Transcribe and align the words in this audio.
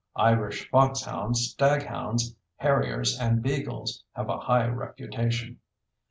Irish 0.15 0.67
foxhounds, 0.71 1.51
staghounds, 1.51 2.35
harriers, 2.55 3.19
and 3.19 3.43
beagles 3.43 4.03
have 4.13 4.29
a 4.29 4.39
high 4.39 4.65
reputation. 4.65 5.59